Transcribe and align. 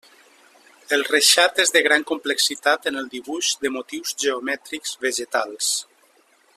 El 0.95 1.03
reixat 1.09 1.61
és 1.63 1.73
de 1.75 1.83
gran 1.87 2.05
complexitat 2.11 2.89
en 2.93 2.97
el 3.03 3.11
dibuix 3.13 3.53
de 3.67 3.71
motius 3.77 4.17
geomètrics 4.25 4.97
vegetals. 5.07 5.73